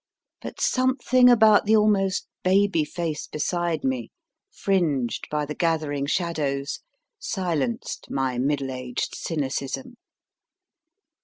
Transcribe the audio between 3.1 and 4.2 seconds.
beside me,